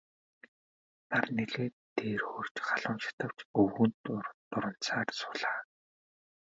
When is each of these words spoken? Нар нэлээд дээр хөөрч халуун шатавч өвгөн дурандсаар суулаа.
Нар 1.09 1.27
нэлээд 1.35 1.75
дээр 1.97 2.21
хөөрч 2.29 2.55
халуун 2.67 2.99
шатавч 3.03 3.37
өвгөн 3.61 3.91
дурандсаар 4.03 5.09
суулаа. 5.19 5.57